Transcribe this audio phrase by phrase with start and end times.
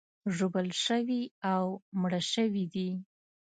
[0.35, 1.23] ژوبل شوي
[1.53, 1.63] او
[2.01, 2.89] مړه شوي دي.